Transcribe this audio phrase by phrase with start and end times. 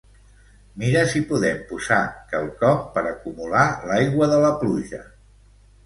[0.83, 2.01] Mira si podem posar
[2.33, 5.09] quelcom per acumular l'aigua de la pluja.